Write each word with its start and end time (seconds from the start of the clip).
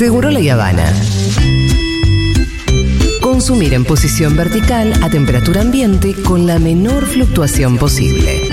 Seguro 0.00 0.30
la 0.30 0.54
Habana. 0.54 0.94
Consumir 3.20 3.74
en 3.74 3.84
posición 3.84 4.34
vertical 4.34 4.94
a 5.02 5.10
temperatura 5.10 5.60
ambiente 5.60 6.14
con 6.22 6.46
la 6.46 6.58
menor 6.58 7.04
fluctuación 7.04 7.76
posible. 7.76 8.48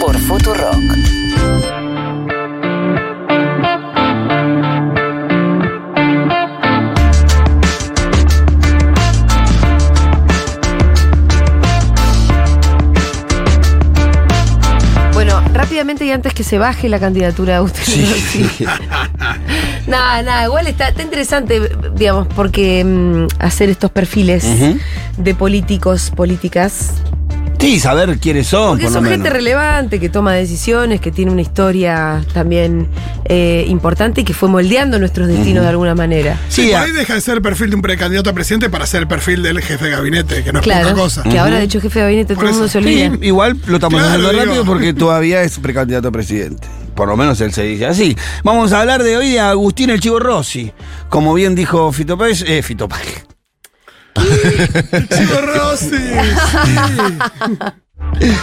Por 0.00 0.18
Futurock. 0.18 0.74
Bueno, 15.14 15.40
rápidamente 15.52 16.04
y 16.04 16.10
antes 16.10 16.34
que 16.34 16.42
se 16.42 16.58
baje 16.58 16.88
la 16.88 16.98
candidatura 16.98 17.52
de 17.52 17.56
Agustín 17.58 18.10
Rossi. 18.10 18.66
Nada, 19.86 20.22
nada, 20.22 20.44
igual 20.44 20.66
está, 20.66 20.88
está 20.88 21.02
interesante, 21.02 21.60
digamos, 21.94 22.26
porque 22.34 22.84
mm, 22.84 23.26
hacer 23.38 23.68
estos 23.70 23.90
perfiles 23.90 24.44
Ujú. 24.44 24.78
de 25.18 25.34
políticos, 25.34 26.10
políticas, 26.10 26.94
Sí, 27.58 27.80
saber 27.80 28.18
quiénes 28.18 28.46
son, 28.46 28.70
porque 28.72 28.84
por 28.84 28.90
lo 28.92 28.94
son 28.96 29.02
menos. 29.04 29.16
gente 29.18 29.30
relevante, 29.30 29.98
que 29.98 30.08
toma 30.08 30.34
decisiones, 30.34 31.00
que 31.00 31.10
tiene 31.10 31.32
una 31.32 31.40
historia 31.40 32.22
también 32.32 32.86
eh, 33.24 33.64
importante 33.68 34.20
y 34.20 34.24
que 34.24 34.34
fue 34.34 34.48
moldeando 34.48 34.98
nuestros 34.98 35.26
destinos 35.26 35.62
de 35.64 35.70
alguna 35.70 35.94
manera. 35.94 36.38
Sí, 36.48 36.66
Sí, 36.66 36.70
por 36.70 36.80
ahí 36.80 36.92
deja 36.92 37.14
de 37.14 37.20
ser 37.20 37.36
el 37.36 37.42
perfil 37.42 37.70
de 37.70 37.76
un 37.76 37.82
precandidato 37.82 38.30
a 38.30 38.32
presidente 38.34 38.68
para 38.70 38.86
ser 38.86 39.00
el 39.02 39.08
perfil 39.08 39.42
del 39.42 39.60
jefe 39.62 39.86
de 39.86 39.90
gabinete, 39.90 40.44
que 40.44 40.52
no 40.52 40.58
es 40.60 40.64
Claro, 40.64 40.90
poca 40.90 41.00
cosa. 41.00 41.22
que 41.24 41.38
ahora 41.38 41.56
de 41.58 41.64
hecho 41.64 41.80
jefe 41.80 41.98
de 41.98 42.04
gabinete 42.04 42.34
Por 42.34 42.44
todo 42.44 42.48
el 42.50 42.52
mundo 42.52 42.66
eso. 42.66 42.80
se 42.80 42.88
Sí, 42.88 43.02
olvida. 43.04 43.26
igual 43.26 43.56
lo 43.66 43.76
estamos 43.76 44.00
Claro, 44.00 44.14
haciendo 44.28 44.44
rápido 44.44 44.64
porque 44.64 44.94
todavía 44.94 45.42
es 45.42 45.58
precandidato 45.58 46.08
a 46.08 46.10
presidente. 46.12 46.68
Por 46.94 47.08
lo 47.08 47.16
menos 47.16 47.40
él 47.40 47.52
se 47.52 47.62
dice 47.62 47.86
así. 47.86 48.16
Vamos 48.44 48.72
a 48.72 48.80
hablar 48.80 49.02
de 49.02 49.16
hoy 49.16 49.30
de 49.32 49.40
Agustín 49.40 49.90
el 49.90 50.00
Chivo 50.00 50.18
Rossi. 50.18 50.72
Como 51.08 51.34
bien 51.34 51.54
dijo 51.54 51.90
Fito 51.92 52.16
Páez, 52.16 52.42
eh, 52.46 52.62
Fito 52.62 52.88
Páez. 52.88 53.24
Chico 54.16 55.40
Rossi. 55.42 55.88
sí. 55.90 56.78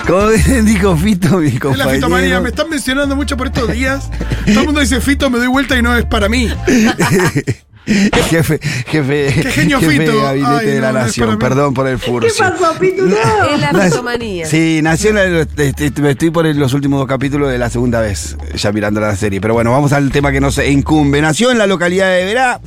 Como 0.07 0.27
bien 0.27 0.65
dijo 0.65 0.95
Fito, 0.97 1.37
mi 1.39 1.47
Es 1.47 1.53
la 1.55 1.59
compañero. 1.59 1.91
fitomanía. 1.95 2.41
Me 2.41 2.49
están 2.49 2.69
mencionando 2.69 3.15
mucho 3.15 3.37
por 3.37 3.47
estos 3.47 3.71
días. 3.71 4.09
Todo 4.45 4.59
el 4.61 4.65
mundo 4.65 4.81
dice 4.81 4.99
Fito, 5.01 5.29
me 5.29 5.37
doy 5.39 5.47
vuelta 5.47 5.77
y 5.77 5.81
no 5.81 5.95
es 5.95 6.05
para 6.05 6.29
mí. 6.29 6.49
jefe, 8.29 8.59
jefe, 8.87 9.33
Qué 9.33 9.51
genio 9.51 9.79
jefe 9.79 9.91
Fito. 9.91 10.11
de 10.11 10.21
gabinete 10.21 10.55
Ay, 10.55 10.65
de 10.67 10.79
la 10.79 10.91
no, 10.91 10.99
no 10.99 11.05
nación. 11.05 11.39
Perdón 11.39 11.73
por 11.73 11.87
el 11.87 11.99
furcio. 11.99 12.29
Es 12.29 12.39
la 12.39 13.73
fitomanía. 13.73 14.45
Sí, 14.45 14.79
nació 14.81 15.17
este, 15.17 15.73
este, 15.77 16.09
estoy 16.09 16.29
por 16.29 16.45
los 16.45 16.73
últimos 16.73 16.99
dos 16.99 17.07
capítulos 17.07 17.51
de 17.51 17.57
la 17.57 17.69
segunda 17.69 17.99
vez, 17.99 18.37
ya 18.55 18.71
mirando 18.71 19.01
la 19.01 19.15
serie. 19.15 19.41
Pero 19.41 19.53
bueno, 19.53 19.71
vamos 19.71 19.91
al 19.91 20.11
tema 20.11 20.31
que 20.31 20.39
nos 20.39 20.57
incumbe. 20.59 21.21
Nació 21.21 21.51
en 21.51 21.57
la 21.57 21.67
localidad 21.67 22.09
de 22.09 22.23
Verá, 22.23 22.61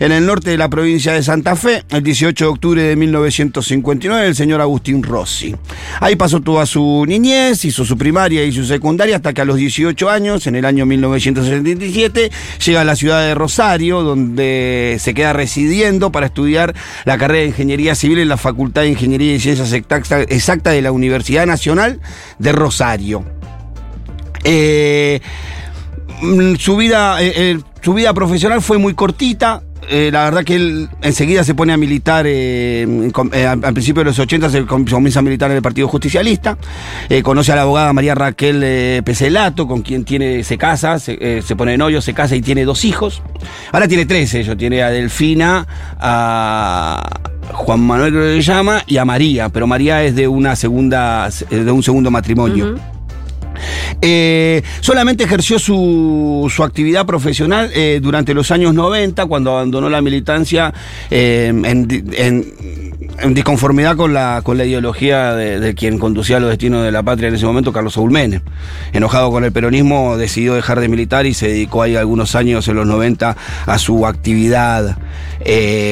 en 0.00 0.12
el 0.12 0.24
norte 0.24 0.50
de 0.50 0.56
la 0.56 0.70
provincia 0.70 1.12
de 1.12 1.22
Santa 1.22 1.54
Fe, 1.54 1.84
el 1.90 2.02
18 2.02 2.44
de 2.44 2.50
octubre 2.50 2.82
de 2.82 2.96
1959, 2.96 4.26
el 4.26 4.34
señor 4.34 4.62
Agustín 4.62 5.02
Rossi. 5.02 5.54
Ahí 6.00 6.16
pasó 6.16 6.40
toda 6.40 6.64
su 6.64 7.04
niñez, 7.06 7.64
hizo 7.66 7.84
su 7.84 7.98
primaria 7.98 8.42
y 8.44 8.52
su 8.52 8.64
secundaria 8.64 9.16
hasta 9.16 9.34
que 9.34 9.42
a 9.42 9.44
los 9.44 9.56
18 9.56 10.08
años, 10.08 10.46
en 10.46 10.56
el 10.56 10.64
año 10.64 10.86
1977, 10.86 12.30
llega 12.64 12.80
a 12.80 12.84
la 12.84 12.96
ciudad 12.96 13.20
de 13.22 13.34
Rosario, 13.34 14.02
donde 14.02 14.61
se 15.00 15.14
queda 15.14 15.32
residiendo 15.32 16.12
para 16.12 16.26
estudiar 16.26 16.74
la 17.04 17.18
carrera 17.18 17.42
de 17.42 17.48
Ingeniería 17.48 17.94
Civil 17.94 18.18
en 18.18 18.28
la 18.28 18.36
Facultad 18.36 18.82
de 18.82 18.88
Ingeniería 18.90 19.34
y 19.34 19.40
Ciencias 19.40 19.72
Exacta- 19.72 20.22
Exactas 20.22 20.72
de 20.74 20.82
la 20.82 20.92
Universidad 20.92 21.46
Nacional 21.46 22.00
de 22.38 22.52
Rosario. 22.52 23.24
Eh, 24.44 25.20
mm, 26.20 26.54
su, 26.56 26.76
vida, 26.76 27.22
eh, 27.22 27.32
eh, 27.34 27.60
su 27.80 27.94
vida 27.94 28.12
profesional 28.14 28.60
fue 28.62 28.78
muy 28.78 28.94
cortita. 28.94 29.62
Eh, 29.90 30.10
la 30.12 30.24
verdad 30.24 30.44
que 30.44 30.54
él 30.54 30.88
enseguida 31.02 31.44
se 31.44 31.54
pone 31.54 31.72
a 31.72 31.76
militar, 31.76 32.24
eh, 32.26 32.86
eh, 33.32 33.46
al 33.46 33.72
principio 33.72 34.00
de 34.00 34.10
los 34.10 34.18
80 34.18 34.48
se 34.48 34.64
com- 34.64 34.84
comienza 34.84 35.18
a 35.18 35.22
militar 35.22 35.50
en 35.50 35.56
el 35.56 35.62
Partido 35.62 35.88
Justicialista, 35.88 36.56
conoce 37.22 37.52
a 37.52 37.56
la 37.56 37.62
abogada 37.62 37.92
María 37.92 38.14
Raquel 38.14 39.02
Peselato, 39.04 39.66
con 39.66 39.82
quien 39.82 40.04
tiene, 40.04 40.44
se 40.44 40.56
casa, 40.56 40.98
se, 40.98 41.16
pone 41.56 41.72
de 41.72 41.78
novio, 41.78 42.00
se 42.00 42.14
casa 42.14 42.36
y 42.36 42.40
tiene 42.42 42.64
dos 42.64 42.84
hijos. 42.84 43.22
Ahora 43.72 43.88
tiene 43.88 44.06
tres 44.06 44.32
ellos, 44.34 44.56
tiene 44.56 44.82
a 44.82 44.90
Delfina, 44.90 45.66
a 45.98 47.20
Juan 47.52 47.80
Manuel 47.80 48.12
que 48.12 48.42
llama, 48.42 48.82
y 48.86 48.96
a 48.98 49.04
María, 49.04 49.48
pero 49.48 49.66
María 49.66 50.02
es 50.04 50.14
de 50.14 50.28
una 50.28 50.56
segunda, 50.56 51.28
de 51.50 51.70
un 51.70 51.82
segundo 51.82 52.10
matrimonio. 52.10 52.76
Eh, 54.00 54.62
solamente 54.80 55.24
ejerció 55.24 55.58
su, 55.58 56.50
su 56.54 56.62
actividad 56.62 57.06
profesional 57.06 57.70
eh, 57.74 58.00
durante 58.02 58.34
los 58.34 58.50
años 58.50 58.74
90, 58.74 59.26
cuando 59.26 59.52
abandonó 59.52 59.88
la 59.88 60.02
militancia 60.02 60.72
eh, 61.10 61.46
en, 61.48 62.12
en- 62.16 63.34
disconformidad 63.34 63.96
con 63.96 64.12
la, 64.14 64.40
con 64.42 64.58
la 64.58 64.64
ideología 64.64 65.34
de, 65.34 65.74
quien 65.74 65.98
conducía 65.98 66.40
los 66.40 66.50
destinos 66.50 66.84
de 66.84 66.90
la 66.90 67.02
patria 67.02 67.28
en 67.28 67.34
ese 67.34 67.46
momento, 67.46 67.72
Carlos 67.72 67.94
Saúl. 67.94 68.12
Enojado 68.92 69.30
con 69.30 69.44
el 69.44 69.52
peronismo, 69.52 70.16
decidió 70.16 70.54
dejar 70.54 70.80
de 70.80 70.88
militar 70.88 71.24
y 71.26 71.34
se 71.34 71.48
dedicó 71.48 71.82
ahí 71.82 71.96
algunos 71.96 72.34
años 72.34 72.66
en 72.68 72.76
los 72.76 72.86
90 72.86 73.36
a 73.66 73.78
su 73.78 74.06
actividad 74.06 74.98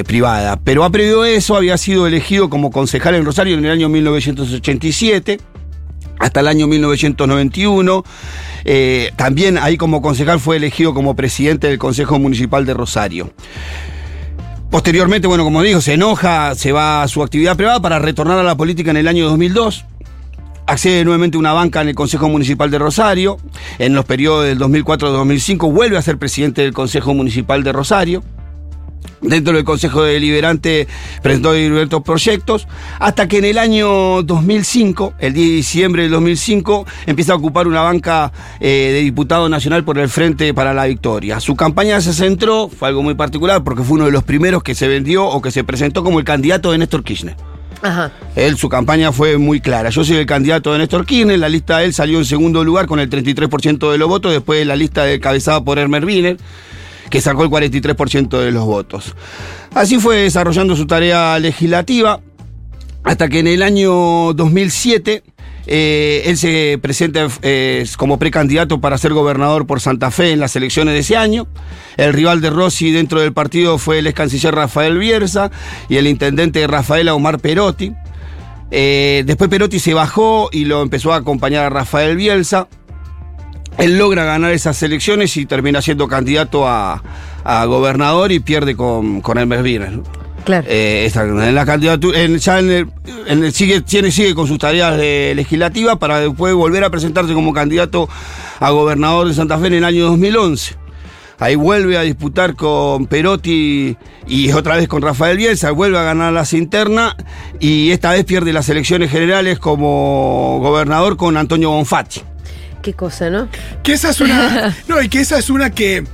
privada. 0.07 0.59
Pero 0.63 0.85
ha 0.85 0.91
previo 0.91 1.25
eso, 1.25 1.57
había 1.57 1.79
sido 1.79 2.07
elegido 2.07 2.51
como 2.51 2.71
concejal 2.71 3.15
en 3.15 3.25
Rosario 3.25 3.57
en 3.57 3.65
el 3.65 3.71
año 3.71 3.89
1987 3.89 5.39
hasta 6.21 6.41
el 6.41 6.47
año 6.47 6.69
1991. 6.69 8.05
Eh, 8.65 9.13
también 9.17 9.59
ahí 9.59 9.77
como 9.77 10.01
concejal 10.01 10.39
fue 10.39 10.59
elegido 10.59 10.95
como 10.95 11.17
presidente 11.17 11.67
del 11.67 11.79
Consejo 11.79 12.21
Municipal 12.21 12.65
de 12.65 12.75
Rosario. 12.75 13.33
Posteriormente, 14.71 15.27
bueno, 15.27 15.43
como 15.43 15.63
digo, 15.63 15.81
se 15.81 15.95
enoja, 15.95 16.55
se 16.55 16.71
va 16.71 17.03
a 17.03 17.09
su 17.09 17.25
actividad 17.25 17.57
privada 17.57 17.81
para 17.81 17.99
retornar 17.99 18.39
a 18.39 18.45
la 18.45 18.57
política 18.57 18.93
en 18.93 18.99
el 18.99 19.09
año 19.09 19.29
2002. 19.29 19.85
Accede 20.67 21.05
nuevamente 21.05 21.37
a 21.37 21.41
una 21.41 21.53
banca 21.53 21.81
en 21.81 21.89
el 21.89 21.97
Consejo 21.97 22.29
Municipal 22.29 22.71
de 22.71 22.79
Rosario. 22.79 23.39
En 23.81 23.95
los 23.95 24.05
periodos 24.05 24.45
del 24.45 24.59
2004-2005 24.61 25.73
vuelve 25.73 25.97
a 25.97 26.03
ser 26.03 26.19
presidente 26.19 26.63
del 26.63 26.73
Consejo 26.73 27.13
Municipal 27.15 27.65
de 27.65 27.73
Rosario. 27.73 28.23
Dentro 29.21 29.55
del 29.55 29.65
Consejo 29.65 30.03
Deliberante 30.03 30.89
presentó 31.23 31.53
diversos 31.53 32.03
proyectos, 32.03 32.67
hasta 32.99 33.29
que 33.29 33.39
en 33.39 33.45
el 33.45 33.59
año 33.59 34.23
2005, 34.23 35.15
el 35.19 35.35
10 35.35 35.49
de 35.49 35.55
diciembre 35.55 36.03
del 36.03 36.13
2005, 36.13 36.87
empieza 37.07 37.35
a 37.35 37.37
ocupar 37.37 37.69
una 37.69 37.83
banca 37.83 38.33
eh, 38.61 38.91
de 38.95 39.01
diputado 39.01 39.49
nacional 39.49 39.85
por 39.85 39.99
el 39.99 40.09
Frente 40.09 40.55
para 40.55 40.73
la 40.73 40.87
Victoria. 40.87 41.39
Su 41.39 41.55
campaña 41.55 42.01
se 42.01 42.15
centró, 42.15 42.69
fue 42.69 42.89
algo 42.89 43.03
muy 43.03 43.15
particular, 43.15 43.63
porque 43.63 43.83
fue 43.83 43.97
uno 43.97 44.07
de 44.07 44.13
los 44.13 44.25
primeros 44.25 44.63
que 44.63 44.75
se 44.75 44.89
vendió 44.89 45.27
o 45.27 45.43
que 45.43 45.51
se 45.51 45.65
presentó 45.65 46.03
como 46.03 46.19
el 46.19 46.25
candidato 46.25 46.73
de 46.73 46.79
Néstor 46.79 47.05
Kirchner. 47.05 47.37
Ajá. 47.83 48.13
Él, 48.37 48.57
su 48.57 48.69
campaña 48.69 49.13
fue 49.13 49.39
muy 49.39 49.61
clara. 49.61 49.91
Yo 49.91 50.05
soy 50.05 50.17
el 50.17 50.27
candidato 50.27 50.73
de 50.73 50.79
Néstor 50.79 51.07
Kirchner, 51.07 51.39
la 51.39 51.49
lista 51.49 51.79
de 51.79 51.87
él 51.87 51.95
salió 51.95 52.19
en 52.19 52.25
segundo 52.25 52.65
lugar 52.65 52.87
con 52.87 53.01
el 53.01 53.09
33% 53.09 53.91
de 53.91 53.99
los 53.99 54.09
votos, 54.09 54.33
después 54.33 54.59
de 54.59 54.65
la 54.65 54.77
lista 54.77 55.11
encabezada 55.11 55.63
por 55.63 55.79
Hermer 55.79 56.05
Wiener, 56.05 56.37
que 57.11 57.21
sacó 57.21 57.45
el 57.45 57.51
43% 57.51 58.39
de 58.39 58.51
los 58.53 58.65
votos. 58.65 59.15
Así 59.75 59.99
fue 59.99 60.17
desarrollando 60.17 60.77
su 60.77 60.87
tarea 60.87 61.39
legislativa, 61.39 62.21
hasta 63.03 63.29
que 63.29 63.41
en 63.41 63.47
el 63.47 63.63
año 63.63 64.33
2007 64.33 65.23
eh, 65.67 66.23
él 66.25 66.37
se 66.37 66.79
presenta 66.81 67.29
eh, 67.43 67.87
como 67.97 68.19
precandidato 68.19 68.81
para 68.81 68.99
ser 68.99 69.13
gobernador 69.13 69.67
por 69.67 69.81
Santa 69.81 70.11
Fe 70.11 70.33
en 70.33 70.41
las 70.41 70.57
elecciones 70.57 70.95
de 70.95 71.01
ese 71.01 71.17
año. 71.17 71.47
El 71.97 72.13
rival 72.13 72.41
de 72.41 72.51
Rossi 72.51 72.91
dentro 72.91 73.21
del 73.21 73.33
partido 73.33 73.79
fue 73.79 73.99
el 73.99 74.07
ex 74.07 74.17
canciller 74.17 74.55
Rafael 74.55 74.99
Bierza 74.99 75.51
y 75.89 75.97
el 75.97 76.07
intendente 76.07 76.67
Rafaela 76.67 77.15
Omar 77.15 77.39
Perotti. 77.39 77.93
Eh, 78.71 79.25
después 79.27 79.51
Perotti 79.51 79.79
se 79.81 79.95
bajó 79.95 80.49
y 80.53 80.65
lo 80.65 80.83
empezó 80.83 81.13
a 81.13 81.17
acompañar 81.17 81.65
a 81.65 81.71
Rafael 81.71 82.17
Bielsa. 82.17 82.69
Él 83.79 83.97
logra 83.99 84.25
ganar 84.25 84.53
esas 84.53 84.83
elecciones 84.83 85.37
y 85.37 85.47
termina 85.47 85.81
siendo 85.81 86.07
candidato 86.09 86.69
a, 86.69 87.03
a 87.45 87.65
gobernador 87.65 88.31
y 88.33 88.41
pierde 88.41 88.77
con, 88.77 89.21
con 89.21 89.39
Elmer 89.39 89.63
Wiener. 89.63 90.01
Claro. 90.45 90.67
Eh, 90.69 91.05
esta- 91.07 91.23
en 91.25 91.55
la 91.55 91.65
candidatura, 91.67 92.19
en- 92.21 92.39
ya 92.39 92.59
en 92.59 92.71
el- 92.71 92.89
en 93.27 93.45
el- 93.45 93.53
sigue, 93.53 93.81
tiene, 93.83 94.11
sigue 94.11 94.35
con 94.35 94.47
sus 94.47 94.59
tareas 94.59 94.97
de- 94.97 95.33
legislativas 95.37 95.97
para 95.99 96.19
después 96.21 96.55
volver 96.55 96.83
a 96.85 96.91
presentarse 96.91 97.33
como 97.35 97.53
candidato 97.53 98.09
a 98.59 98.71
gobernador 98.71 99.29
de 99.29 99.35
Santa 99.35 99.59
Fe 99.59 99.69
en 99.69 99.75
el 99.75 99.85
año 99.85 100.07
2011. 100.07 100.77
Ahí 101.39 101.55
vuelve 101.55 101.97
a 101.97 102.03
disputar 102.03 102.55
con 102.55 103.07
Perotti 103.07 103.97
y 104.27 104.53
otra 104.53 104.77
vez 104.77 104.89
con 104.89 105.01
Rafael 105.01 105.39
Bielsa, 105.39 105.71
vuelve 105.71 105.99
a 105.99 106.03
ganar 106.03 106.35
las 106.35 106.53
internas 106.53 107.15
y 107.61 107.93
esta 107.93 108.13
vez 108.13 108.27
pierde 108.27 108.53
las 108.53 108.69
elecciones 108.69 109.11
generales 109.11 109.59
como 109.59 110.59
gobernador 110.61 111.17
con 111.17 111.39
Antonio 111.39 111.71
Bonfatti. 111.71 112.21
Qué 112.83 112.95
cosa, 112.95 113.31
¿no? 113.31 113.49
Que 113.83 113.93
esa 113.93 114.11
es 114.11 114.21
una. 114.21 114.77
No, 114.89 115.01
y 115.03 115.09
que 115.09 115.21
esa 115.21 115.39
es 115.39 115.51
una 115.51 115.71
que. 115.71 116.05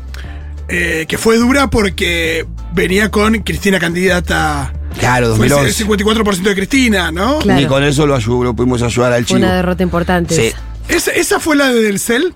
eh, 0.69 1.07
que 1.09 1.19
fue 1.19 1.37
dura 1.39 1.69
porque 1.69 2.47
venía 2.73 3.11
con 3.11 3.35
Cristina 3.41 3.79
candidata. 3.79 4.73
Claro, 4.99 5.37
Fue 5.37 5.47
el 5.47 5.53
2011. 5.53 5.85
54% 5.87 6.43
de 6.43 6.55
Cristina, 6.55 7.13
¿no? 7.13 7.39
Claro. 7.41 7.61
Ni 7.61 7.67
con 7.67 7.85
eso 7.85 8.07
lo, 8.07 8.15
ayudó, 8.15 8.45
lo 8.45 8.55
pudimos 8.57 8.83
ayudar 8.83 9.13
al 9.13 9.25
Fue 9.27 9.37
chivo. 9.37 9.47
una 9.47 9.57
derrota 9.57 9.83
importante. 9.83 10.35
Sí. 10.35 10.53
esa. 10.89 11.11
Esa, 11.13 11.39
fue 11.41 11.55
la 11.57 11.69
de 11.69 11.83
Del 11.83 11.99
Cel. 11.99 12.35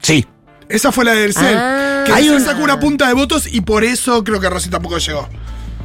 Sí. 0.00 0.26
Esa 0.70 0.90
fue 0.90 1.04
la 1.04 1.12
de 1.12 1.20
Del 1.20 1.34
Cel. 1.34 1.54
Ah. 1.56 2.04
Que 2.06 2.30
un- 2.30 2.40
sacó 2.40 2.62
una 2.64 2.80
punta 2.80 3.06
de 3.08 3.14
votos 3.14 3.46
y 3.46 3.60
por 3.60 3.84
eso 3.84 4.24
creo 4.24 4.40
que 4.40 4.48
Rossi 4.48 4.70
tampoco 4.70 4.98
llegó. 4.98 5.28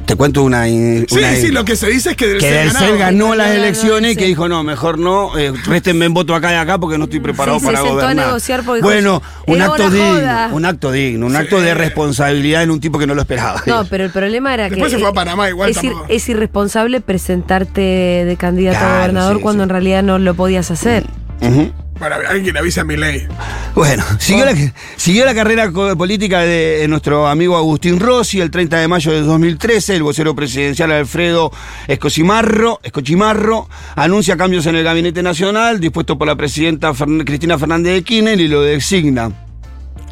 Te 0.08 0.16
cuento 0.16 0.42
una. 0.42 0.64
Sí, 0.64 1.04
una- 1.10 1.34
sí, 1.34 1.48
lo 1.48 1.66
que 1.66 1.76
se 1.76 1.86
dice 1.88 2.10
es 2.12 2.16
que 2.16 2.26
del 2.26 2.38
que 2.40 2.96
ganó 2.96 3.34
las 3.34 3.50
elecciones 3.50 4.14
y 4.14 4.16
que 4.16 4.24
dijo, 4.24 4.48
no, 4.48 4.62
mejor 4.64 4.98
no, 4.98 5.36
eh, 5.36 5.52
réstenme 5.66 6.06
en 6.06 6.14
voto 6.14 6.34
acá 6.34 6.50
y 6.50 6.56
acá 6.56 6.78
porque 6.78 6.96
no 6.96 7.04
estoy 7.04 7.20
preparado 7.20 7.58
Sí, 7.58 7.66
se 7.66 7.72
para 7.72 7.78
sentó 7.82 7.92
a 7.98 8.02
gobernar. 8.04 8.26
negociar 8.26 8.62
porque 8.64 8.80
bueno, 8.80 9.20
dijo, 9.20 9.44
un 9.48 9.56
"Era 9.56 9.66
acto 9.66 9.84
una 9.84 9.94
digno, 9.94 10.08
joda". 10.14 10.48
un 10.52 10.64
acto 10.64 10.92
digno, 10.92 11.26
un 11.26 11.36
acto 11.36 11.60
de 11.60 11.74
responsabilidad 11.74 12.62
en 12.62 12.70
un 12.70 12.80
tipo 12.80 12.98
que 12.98 13.06
no 13.06 13.14
lo 13.14 13.20
esperaba. 13.20 13.62
No, 13.66 13.84
pero 13.84 14.04
el 14.06 14.10
problema 14.10 14.54
era 14.54 14.70
Después 14.70 14.90
que. 14.90 14.96
se 14.96 15.00
fue 15.00 15.10
a 15.10 15.12
Panamá 15.12 15.50
igual 15.50 15.68
es, 15.68 15.84
ir- 15.84 15.92
es 16.08 16.26
irresponsable 16.30 17.02
presentarte 17.02 17.80
de 18.24 18.36
candidato 18.38 18.78
Claro, 18.78 18.94
a 18.94 18.98
gobernador 19.00 19.36
sí, 19.36 19.42
cuando 19.42 19.62
sí. 19.62 19.64
en 19.64 19.68
realidad 19.68 20.02
no 20.02 20.18
lo 20.18 20.32
podías 20.32 20.70
hacer. 20.70 21.04
Ujú. 21.42 21.70
Bueno, 21.98 22.16
alguien 22.28 22.56
avisa 22.56 22.82
a 22.82 22.84
mi 22.84 22.96
ley. 22.96 23.26
Bueno, 23.74 24.04
siguió, 24.20 24.44
la, 24.44 24.54
siguió 24.96 25.24
la 25.24 25.34
carrera 25.34 25.70
política 25.70 26.40
de 26.40 26.86
nuestro 26.88 27.26
amigo 27.26 27.56
Agustín 27.56 27.98
Rossi 27.98 28.40
el 28.40 28.50
30 28.50 28.78
de 28.78 28.88
mayo 28.88 29.10
de 29.10 29.22
2013. 29.22 29.96
El 29.96 30.02
vocero 30.04 30.34
presidencial 30.34 30.92
Alfredo 30.92 31.50
Escochimarro, 31.88 32.78
Escochimarro 32.82 33.68
anuncia 33.96 34.36
cambios 34.36 34.66
en 34.66 34.76
el 34.76 34.84
Gabinete 34.84 35.22
Nacional 35.22 35.80
dispuesto 35.80 36.16
por 36.16 36.28
la 36.28 36.36
presidenta 36.36 36.92
Fern- 36.94 37.24
Cristina 37.24 37.58
Fernández 37.58 37.94
de 37.94 38.02
Kirchner 38.04 38.38
y 38.40 38.46
lo 38.48 38.62
designa 38.62 39.32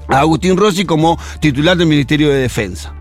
a 0.09 0.19
Agustín 0.21 0.56
Rossi 0.56 0.85
como 0.85 1.19
titular 1.41 1.77
del 1.77 1.87
Ministerio 1.87 2.29
de 2.31 2.37
Defensa. 2.37 2.93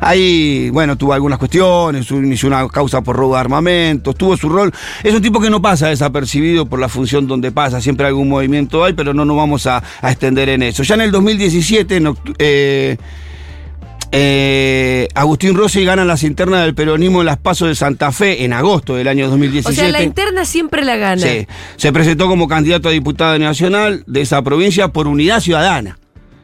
Ahí, 0.00 0.70
bueno, 0.70 0.96
tuvo 0.96 1.12
algunas 1.12 1.38
cuestiones, 1.38 2.10
inició 2.10 2.48
una 2.48 2.68
causa 2.68 3.02
por 3.02 3.16
robo 3.16 3.34
de 3.34 3.40
armamentos, 3.40 4.14
tuvo 4.16 4.36
su 4.36 4.48
rol. 4.48 4.72
Es 5.02 5.14
un 5.14 5.22
tipo 5.22 5.40
que 5.40 5.50
no 5.50 5.62
pasa 5.62 5.88
desapercibido 5.88 6.66
por 6.66 6.78
la 6.78 6.88
función 6.88 7.26
donde 7.26 7.52
pasa, 7.52 7.80
siempre 7.80 8.06
algún 8.06 8.28
movimiento 8.28 8.84
hay, 8.84 8.92
pero 8.92 9.14
no 9.14 9.24
nos 9.24 9.36
vamos 9.36 9.66
a, 9.66 9.82
a 10.00 10.10
extender 10.10 10.48
en 10.48 10.62
eso. 10.62 10.82
Ya 10.82 10.94
en 10.94 11.00
el 11.02 11.10
2017, 11.10 11.96
en 11.96 12.14
eh, 12.38 12.96
eh, 14.16 15.08
Agustín 15.14 15.56
Rossi 15.56 15.84
gana 15.84 16.04
las 16.04 16.22
internas 16.22 16.64
del 16.64 16.72
peronismo 16.72 17.20
en 17.22 17.26
las 17.26 17.36
pasos 17.36 17.66
de 17.66 17.74
Santa 17.74 18.12
Fe 18.12 18.44
en 18.44 18.52
agosto 18.52 18.94
del 18.94 19.08
año 19.08 19.26
O 19.26 19.30
2017. 19.30 19.74
sea, 19.74 19.90
la 19.90 20.02
interna 20.04 20.44
siempre 20.44 20.84
la 20.84 20.94
gana. 20.94 21.20
Sí, 21.20 21.48
se 21.76 21.92
presentó 21.92 22.28
como 22.28 22.46
candidato 22.46 22.88
a 22.88 22.92
diputado 22.92 23.36
nacional 23.40 24.04
de 24.06 24.20
esa 24.20 24.40
provincia 24.42 24.86
por 24.86 25.08
Unidad 25.08 25.40
Ciudadana. 25.40 25.98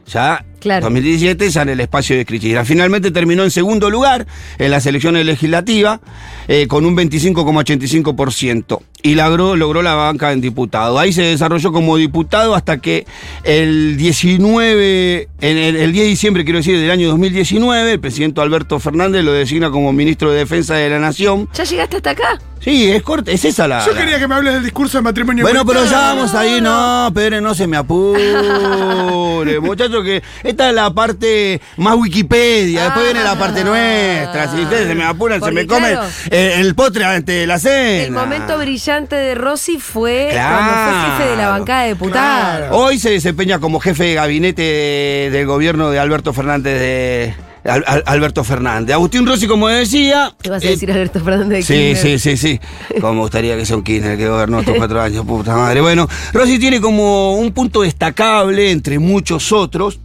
Ya, 0.07 0.43
Claro. 0.61 0.83
2017, 0.85 1.49
ya 1.49 1.63
en 1.63 1.69
el 1.69 1.79
espacio 1.79 2.15
de 2.15 2.25
Cristina. 2.25 2.63
Finalmente 2.63 3.09
terminó 3.09 3.43
en 3.43 3.49
segundo 3.51 3.89
lugar 3.89 4.27
en 4.59 4.69
las 4.69 4.85
elecciones 4.85 5.25
legislativas 5.25 5.99
eh, 6.47 6.67
con 6.67 6.85
un 6.85 6.95
25,85% 6.95 8.79
y 9.01 9.15
logró, 9.15 9.55
logró 9.55 9.81
la 9.81 9.95
banca 9.95 10.31
en 10.31 10.39
diputado. 10.39 10.99
Ahí 10.99 11.13
se 11.13 11.23
desarrolló 11.23 11.71
como 11.71 11.97
diputado 11.97 12.53
hasta 12.53 12.77
que 12.77 13.07
el 13.43 13.97
19, 13.97 15.29
en 15.41 15.57
el, 15.57 15.75
el 15.77 15.91
10 15.91 16.05
de 16.05 16.09
diciembre, 16.09 16.43
quiero 16.43 16.59
decir, 16.59 16.77
del 16.79 16.91
año 16.91 17.09
2019, 17.09 17.93
el 17.93 17.99
presidente 17.99 18.39
Alberto 18.39 18.79
Fernández 18.79 19.23
lo 19.23 19.33
designa 19.33 19.71
como 19.71 19.91
ministro 19.91 20.31
de 20.31 20.37
Defensa 20.37 20.75
de 20.75 20.89
la 20.91 20.99
Nación. 20.99 21.49
¿Ya 21.53 21.63
llegaste 21.63 21.97
hasta 21.97 22.11
acá? 22.11 22.39
Sí, 22.63 22.91
es 22.91 23.01
corta, 23.01 23.31
es 23.31 23.43
esa 23.43 23.67
la. 23.67 23.83
Yo 23.85 23.91
la- 23.91 23.99
quería 23.99 24.19
que 24.19 24.27
me 24.27 24.35
hables 24.35 24.53
del 24.53 24.63
discurso 24.63 24.99
de 24.99 25.01
matrimonio. 25.01 25.43
bueno, 25.43 25.65
pero 25.65 25.83
ya 25.85 25.97
vamos 26.13 26.33
ahí, 26.35 26.61
no, 26.61 27.09
Pedro, 27.13 27.41
no 27.41 27.55
se 27.55 27.65
me 27.65 27.75
apure, 27.75 29.59
muchacho, 29.61 30.03
que 30.03 30.21
esta 30.43 30.69
es 30.69 30.75
la 30.75 30.93
parte 30.93 31.59
más 31.77 31.95
Wikipedia, 31.95 32.83
después 32.85 33.05
viene 33.05 33.23
la 33.23 33.37
parte 33.37 33.63
nuestra, 33.63 34.47
si 34.51 34.61
ustedes 34.61 34.87
se 34.87 34.93
me 34.95 35.03
apuran, 35.03 35.41
se 35.41 35.51
me 35.51 35.65
comen 35.65 35.93
claro. 35.95 36.07
eh, 36.29 36.55
el 36.59 36.75
postre 36.75 37.03
antes 37.05 37.35
de 37.35 37.47
la 37.47 37.57
cena. 37.57 38.03
El 38.03 38.11
momento 38.11 38.57
brillante 38.57 39.15
de 39.15 39.33
Rossi 39.35 39.79
fue 39.79 40.27
Claro. 40.31 40.55
cuando 40.57 40.73
fue 41.01 41.11
jefe 41.17 41.29
de 41.31 41.37
la 41.37 41.49
bancada 41.49 41.81
de 41.83 41.89
diputados. 41.89 42.57
Claro. 42.59 42.77
Hoy 42.77 42.99
se 42.99 43.09
desempeña 43.09 43.59
como 43.59 43.79
jefe 43.79 44.03
de 44.03 44.13
gabinete 44.13 44.61
de- 44.61 45.29
del 45.31 45.45
gobierno 45.47 45.89
de 45.89 45.97
Alberto 45.99 46.31
Fernández 46.33 46.79
de... 46.79 47.33
Al- 47.63 47.83
Al- 47.85 48.03
Alberto 48.07 48.43
Fernández. 48.43 48.93
Agustín 48.93 49.25
Rossi, 49.25 49.45
como 49.47 49.67
decía... 49.67 50.33
¿Qué 50.41 50.49
vas 50.49 50.63
a 50.63 50.67
eh, 50.67 50.71
decir 50.71 50.91
Alberto 50.91 51.19
Fernández 51.23 51.59
de 51.59 51.61
Sí, 51.63 51.73
Kirchner? 51.73 52.19
sí, 52.19 52.37
sí, 52.37 52.59
sí. 52.59 52.59
Como 52.99 53.13
me 53.13 53.19
gustaría 53.21 53.55
que 53.55 53.65
sea 53.65 53.77
un 53.77 53.83
Kirchner 53.83 54.17
que 54.17 54.27
gobernó 54.27 54.59
estos 54.61 54.75
cuatro 54.77 55.01
años, 55.01 55.25
puta 55.25 55.55
madre. 55.55 55.81
Bueno, 55.81 56.07
Rossi 56.33 56.57
tiene 56.57 56.81
como 56.81 57.35
un 57.35 57.51
punto 57.51 57.81
destacable 57.81 58.71
entre 58.71 58.97
muchos 58.99 59.51
otros 59.51 59.99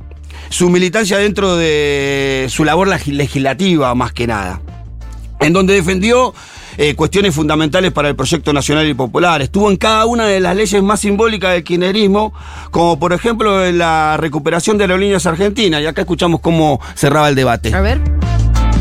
su 0.51 0.69
militancia 0.71 1.19
dentro 1.19 1.57
de 1.57 2.47
su 2.51 2.65
labor 2.65 2.89
leg- 2.89 3.13
legislativa, 3.13 3.95
más 3.95 4.13
que 4.13 4.27
nada. 4.27 4.61
En 5.41 5.53
donde 5.53 5.75
defendió 5.75 6.35
eh, 6.77 6.95
cuestiones 6.95 7.35
fundamentales 7.35 7.93
para 7.93 8.09
el 8.09 8.17
proyecto 8.17 8.53
nacional 8.53 8.87
y 8.89 8.95
popular. 8.95 9.43
Estuvo 9.43 9.71
en 9.71 9.77
cada 9.77 10.07
una 10.07 10.27
de 10.27 10.41
las 10.41 10.55
leyes 10.57 10.83
más 10.83 11.01
simbólicas 11.01 11.53
del 11.53 11.65
kirchnerismo, 11.65 12.33
como 12.71 12.99
por 12.99 13.13
ejemplo 13.13 13.65
en 13.65 13.79
la 13.79 14.17
recuperación 14.19 14.79
de 14.79 14.85
aerolíneas 14.85 15.27
argentinas. 15.27 15.83
Y 15.83 15.87
acá 15.87 16.03
escuchamos 16.03 16.41
cómo 16.41 16.81
cerraba 16.95 17.29
el 17.29 17.35
debate. 17.35 17.75
A 17.75 17.81
ver. 17.81 18.01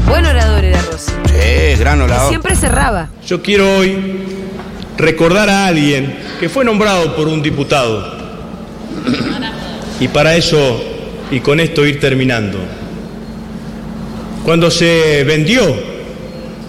Buen 0.08 0.24
orador 0.26 0.64
era 0.64 0.82
Rossi. 0.84 1.12
Sí, 1.26 1.80
gran 1.80 2.00
Y 2.00 2.02
orador. 2.04 2.30
siempre 2.30 2.56
cerraba. 2.56 3.10
Yo 3.26 3.42
quiero 3.42 3.78
hoy 3.78 3.98
recordar 4.98 5.50
a 5.50 5.66
alguien 5.66 6.16
que 6.40 6.48
fue 6.48 6.64
nombrado 6.64 7.16
por 7.16 7.28
un 7.28 7.42
diputado. 7.42 8.14
Y 10.00 10.08
para 10.10 10.36
eso, 10.36 10.84
y 11.32 11.40
con 11.40 11.60
esto 11.60 11.86
ir 11.86 12.00
terminando, 12.00 12.60
cuando 14.44 14.70
se 14.70 15.24
vendió 15.24 15.62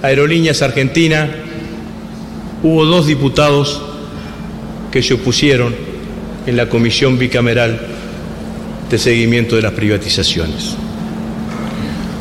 Aerolíneas 0.02 0.62
Argentina, 0.62 1.28
hubo 2.62 2.84
dos 2.84 3.06
diputados 3.06 3.82
que 4.90 5.02
se 5.02 5.14
opusieron 5.14 5.74
en 6.46 6.56
la 6.56 6.68
comisión 6.68 7.18
bicameral 7.18 7.80
de 8.88 8.98
seguimiento 8.98 9.56
de 9.56 9.62
las 9.62 9.72
privatizaciones. 9.72 10.76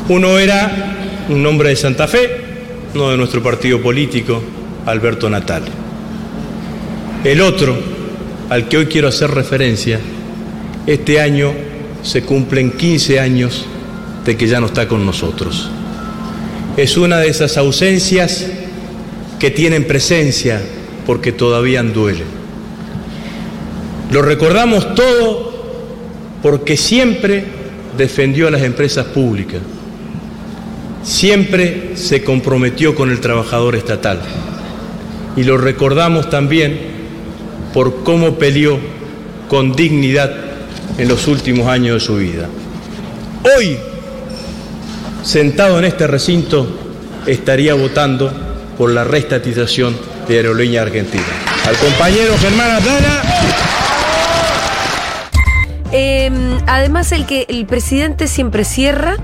Uno 0.08 0.38
era 0.38 1.26
un 1.28 1.44
hombre 1.46 1.70
de 1.70 1.76
Santa 1.76 2.06
Fe, 2.06 2.30
no 2.94 3.10
de 3.10 3.16
nuestro 3.16 3.42
partido 3.42 3.80
político, 3.80 4.42
Alberto 4.86 5.28
Natal. 5.28 5.62
El 7.24 7.40
otro, 7.40 7.76
al 8.50 8.68
que 8.68 8.78
hoy 8.78 8.86
quiero 8.86 9.08
hacer 9.08 9.30
referencia, 9.30 10.00
este 10.86 11.20
año 11.20 11.52
se 12.02 12.22
cumplen 12.22 12.72
15 12.72 13.18
años 13.18 13.66
de 14.24 14.36
que 14.36 14.46
ya 14.46 14.60
no 14.60 14.66
está 14.66 14.86
con 14.86 15.04
nosotros. 15.04 15.70
Es 16.76 16.96
una 16.96 17.18
de 17.18 17.28
esas 17.28 17.56
ausencias 17.56 18.46
que 19.38 19.50
tienen 19.50 19.86
presencia 19.86 20.60
porque 21.06 21.32
todavía 21.32 21.82
duelen. 21.82 22.26
Lo 24.10 24.22
recordamos 24.22 24.94
todo 24.94 25.54
porque 26.42 26.76
siempre 26.76 27.44
defendió 27.96 28.48
a 28.48 28.50
las 28.50 28.62
empresas 28.62 29.06
públicas, 29.06 29.60
siempre 31.02 31.92
se 31.96 32.22
comprometió 32.22 32.94
con 32.94 33.10
el 33.10 33.20
trabajador 33.20 33.74
estatal 33.74 34.20
y 35.36 35.44
lo 35.44 35.58
recordamos 35.58 36.30
también 36.30 36.78
por 37.72 38.02
cómo 38.04 38.34
peleó 38.38 38.78
con 39.48 39.74
dignidad 39.74 40.34
en 40.98 41.08
los 41.08 41.26
últimos 41.26 41.68
años 41.68 41.94
de 41.94 42.00
su 42.00 42.16
vida. 42.16 42.48
Hoy, 43.56 43.76
sentado 45.30 45.78
en 45.80 45.84
este 45.84 46.06
recinto, 46.06 46.66
estaría 47.26 47.74
votando 47.74 48.32
por 48.78 48.90
la 48.92 49.02
restatización 49.04 49.96
de 50.28 50.36
Aerolínea 50.36 50.82
Argentina. 50.82 51.24
Al 51.66 51.74
compañero 51.76 52.34
Germán 52.38 52.70
Atlana. 52.70 53.22
Eh, 55.92 56.30
además, 56.66 57.10
el 57.12 57.26
que 57.26 57.46
el 57.48 57.66
presidente 57.66 58.28
siempre 58.28 58.64
cierra, 58.64 59.16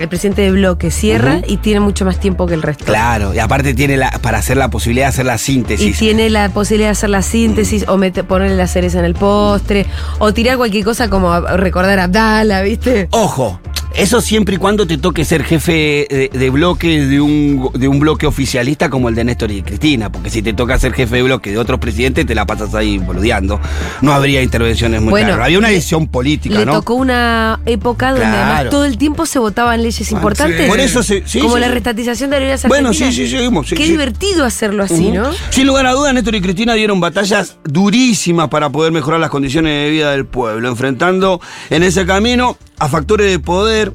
el 0.00 0.08
presidente 0.08 0.42
de 0.42 0.50
bloque 0.50 0.90
cierra 0.90 1.40
y 1.46 1.58
tiene 1.58 1.78
mucho 1.78 2.04
más 2.04 2.18
tiempo 2.18 2.46
que 2.48 2.54
el 2.54 2.62
resto. 2.62 2.84
Claro, 2.84 3.32
y 3.32 3.38
aparte 3.38 3.74
tiene 3.74 3.96
la, 3.96 4.10
para 4.10 4.38
hacer 4.38 4.56
la 4.56 4.68
posibilidad 4.70 5.04
de 5.06 5.08
hacer 5.10 5.26
la 5.26 5.36
Y 5.36 5.38
síntesis. 5.38 5.98
tiene 5.98 6.30
la 6.30 6.48
posibilidad 6.48 6.88
de 6.88 6.92
hacer 6.92 7.10
la 7.10 7.22
síntesis 7.22 7.84
o 7.86 7.96
mete- 7.96 8.24
ponerle 8.24 8.56
la 8.56 8.66
cereza 8.66 8.98
en 8.98 9.04
el 9.04 9.14
postre 9.14 9.86
o 10.18 10.32
tirar 10.34 10.56
cualquier 10.56 10.84
cosa 10.84 11.08
como 11.08 11.38
recordar 11.40 12.00
a 12.00 12.04
Abdala, 12.04 12.62
¿viste? 12.62 13.06
Ojo, 13.12 13.60
eso 13.94 14.20
siempre 14.20 14.54
y 14.54 14.58
cuando 14.58 14.86
te 14.86 14.96
toque 14.98 15.24
ser 15.24 15.44
jefe 15.44 16.06
de, 16.08 16.30
de 16.32 16.50
bloque 16.50 17.04
de 17.06 17.20
un, 17.20 17.70
de 17.74 17.88
un 17.88 17.98
bloque 18.00 18.26
oficialista 18.26 18.88
como 18.90 19.08
el 19.08 19.14
de 19.14 19.24
Néstor 19.24 19.50
y 19.50 19.62
Cristina, 19.62 20.10
porque 20.10 20.30
si 20.30 20.42
te 20.42 20.52
toca 20.54 20.78
ser 20.78 20.92
jefe 20.92 21.16
de 21.16 21.22
bloque 21.22 21.50
de 21.50 21.58
otros 21.58 21.78
presidentes, 21.78 22.24
te 22.26 22.34
la 22.34 22.46
pasas 22.46 22.74
ahí 22.74 22.98
boludeando. 22.98 23.60
No 24.00 24.12
habría 24.12 24.42
intervenciones 24.42 25.00
muy 25.02 25.10
Bueno, 25.10 25.28
claras. 25.28 25.44
Había 25.46 25.58
una 25.58 25.68
decisión 25.68 26.08
política, 26.08 26.58
Le 26.58 26.66
¿no? 26.66 26.72
tocó 26.72 26.94
una 26.94 27.60
época 27.66 28.10
donde 28.12 28.22
Claro. 28.26 28.36
además 28.54 28.70
todo 28.70 28.84
el 28.84 28.96
tiempo 28.98 29.26
se 29.26 29.38
votaban 29.38 29.82
leyes 29.82 30.10
importantes. 30.12 30.68
Por 30.68 30.80
eso 30.80 31.02
se- 31.02 31.22
sí, 31.26 31.40
como 31.40 31.54
sí, 31.56 31.60
la 31.60 31.68
restatización 31.68 32.30
de 32.30 32.36
aerolíneas 32.36 32.66
Bueno, 32.68 32.92
sí, 32.94 33.12
sí, 33.12 33.28
seguimos, 33.28 33.68
sí, 33.68 33.74
Qué 33.74 33.84
divertido 33.86 34.44
hacerlo 34.44 34.84
así. 34.84 35.10
¿no? 35.10 35.30
Sin 35.50 35.66
lugar 35.66 35.86
a 35.86 35.92
dudas, 35.92 36.14
Néstor 36.14 36.34
y 36.36 36.40
Cristina 36.40 36.74
dieron 36.74 37.00
batallas 37.00 37.56
durísimas 37.64 38.48
para 38.48 38.70
poder 38.70 38.92
mejorar 38.92 39.20
las 39.20 39.30
condiciones 39.30 39.84
de 39.84 39.90
vida 39.90 40.12
del 40.12 40.24
pueblo, 40.24 40.68
enfrentando 40.68 41.40
en 41.70 41.82
ese 41.82 42.06
camino 42.06 42.56
a 42.82 42.88
factores 42.88 43.30
de 43.30 43.38
poder 43.38 43.92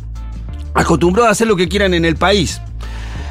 acostumbrados 0.74 1.30
a 1.30 1.32
hacer 1.32 1.48
lo 1.48 1.56
que 1.56 1.68
quieran 1.68 1.94
en 1.94 2.06
el 2.06 2.16
país. 2.16 2.62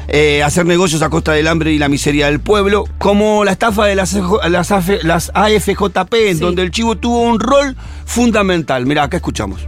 eh, 0.09 0.41
hacer 0.41 0.65
negocios 0.65 1.01
a 1.01 1.09
costa 1.09 1.33
del 1.33 1.47
hambre 1.49 1.73
y 1.73 1.77
la 1.79 1.89
miseria 1.89 2.27
del 2.27 2.39
pueblo, 2.39 2.85
como 2.97 3.43
la 3.43 3.51
estafa 3.51 3.85
de 3.87 3.95
las, 3.95 4.17
las, 4.47 4.71
AF 4.71 4.89
las 5.03 5.31
AFJP, 5.33 6.13
en 6.29 6.37
Sí. 6.37 6.39
donde 6.41 6.61
el 6.61 6.71
chivo 6.71 6.95
tuvo 6.97 7.23
un 7.23 7.41
rol 7.41 7.75
fundamental. 8.05 8.85
Mirá, 8.85 9.03
acá 9.03 9.17
escuchamos. 9.17 9.59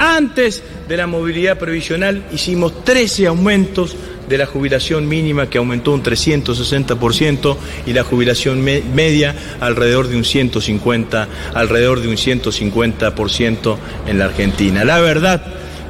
Antes 0.00 0.62
de 0.88 0.96
la 0.96 1.06
movilidad 1.06 1.58
previsional 1.58 2.24
hicimos 2.32 2.82
13 2.84 3.26
aumentos 3.26 3.94
de 4.26 4.38
la 4.38 4.46
jubilación 4.46 5.06
mínima 5.06 5.50
que 5.50 5.58
aumentó 5.58 5.92
un 5.92 6.02
360% 6.02 7.56
y 7.86 7.92
la 7.92 8.04
jubilación 8.04 8.62
me 8.62 8.80
media 8.80 9.34
alrededor 9.60 10.08
de 10.08 10.16
un 10.16 10.24
150, 10.24 11.28
alrededor 11.54 12.00
de 12.00 12.08
un 12.08 12.16
150% 12.16 13.76
en 14.06 14.18
la 14.18 14.24
Argentina. 14.24 14.84
La 14.84 14.98
verdad 15.00 15.44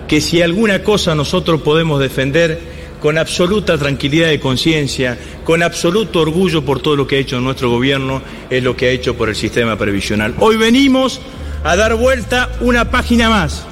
que 0.08 0.20
si 0.20 0.42
alguna 0.42 0.82
cosa 0.82 1.14
nosotros 1.14 1.62
podemos 1.62 2.00
defender 2.00 2.58
con 3.00 3.18
absoluta 3.18 3.78
tranquilidad 3.78 4.28
de 4.28 4.40
conciencia, 4.40 5.16
con 5.44 5.62
absoluto 5.62 6.20
orgullo 6.20 6.64
por 6.64 6.80
todo 6.80 6.96
lo 6.96 7.06
que 7.06 7.16
ha 7.16 7.20
hecho 7.20 7.40
nuestro 7.40 7.70
gobierno, 7.70 8.20
es 8.50 8.62
lo 8.64 8.74
que 8.74 8.86
ha 8.86 8.90
hecho 8.90 9.16
por 9.16 9.28
el 9.28 9.36
sistema 9.36 9.76
previsional. 9.76 10.34
Hoy 10.40 10.56
venimos 10.56 11.20
a 11.62 11.76
dar 11.76 11.94
vuelta 11.94 12.50
una 12.60 12.90
página 12.90 13.30
más, 13.30 13.64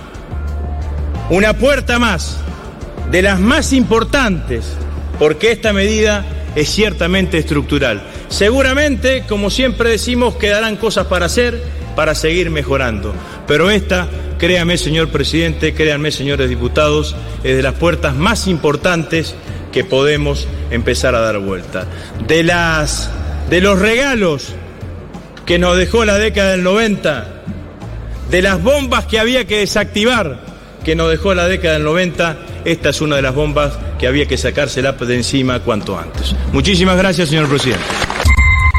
una 1.29 1.55
puerta 1.55 1.99
más, 1.99 2.39
de 3.11 3.23
las 3.23 3.41
más 3.41 3.73
importantes, 3.73 4.65
porque 5.19 5.51
esta 5.51 5.73
medida 5.73 6.25
es 6.55 6.71
ciertamente 6.71 7.39
estructural. 7.39 8.03
Seguramente, 8.29 9.25
como 9.29 9.51
siempre 9.51 9.91
decimos, 9.91 10.37
quedarán 10.37 10.77
cosas 10.77 11.07
para 11.07 11.27
hacer, 11.27 11.61
para 11.97 12.15
seguir 12.15 12.51
mejorando, 12.51 13.15
pero 13.47 13.71
esta 13.71 14.09
créame 14.39 14.77
señor 14.77 15.09
presidente, 15.09 15.75
créanme 15.75 16.11
señores 16.11 16.49
diputados, 16.49 17.17
es 17.43 17.57
de 17.57 17.63
las 17.63 17.75
puertas 17.75 18.15
más 18.15 18.47
importantes 18.47 19.35
que 19.73 19.83
podemos 19.85 20.47
empezar 20.71 21.15
a 21.15 21.21
dar 21.21 21.39
vuelta. 21.39 21.87
De, 22.27 22.43
las, 22.43 23.11
de 23.51 23.61
los 23.61 23.79
regalos 23.79 24.55
que 25.45 25.59
nos 25.59 25.77
dejó 25.77 26.05
la 26.05 26.19
década 26.19 26.53
del 26.53 26.63
90, 26.63 27.43
de 28.31 28.43
las 28.43 28.63
bombas 28.63 29.07
que 29.07 29.19
había 29.19 29.47
que 29.47 29.59
desactivar 29.59 30.56
que 30.87 30.95
nos 30.95 31.11
dejó 31.11 31.35
la 31.35 31.49
década 31.49 31.75
del 31.75 31.83
90, 31.83 32.37
esta 32.65 32.91
es 32.91 33.01
una 33.01 33.17
de 33.17 33.23
las 33.23 33.35
bombas 33.35 33.77
que 33.99 34.07
había 34.07 34.27
que 34.29 34.39
sacársela 34.39 34.93
de 34.93 35.17
encima 35.17 35.59
cuanto 35.59 35.99
antes. 35.99 36.33
Muchísimas 36.53 36.97
gracias, 36.97 37.29
señor 37.29 37.49
presidente. 37.49 37.83